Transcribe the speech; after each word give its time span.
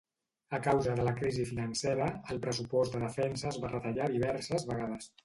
A 0.57 0.59
causa 0.67 0.93
de 0.99 1.03
la 1.07 1.11
crisi 1.19 1.43
financera, 1.49 2.07
el 2.37 2.41
pressupost 2.45 2.97
de 2.97 3.03
defensa 3.05 3.49
es 3.53 3.61
va 3.67 3.71
retallar 3.75 4.09
diverses 4.15 4.67
vegades. 4.73 5.13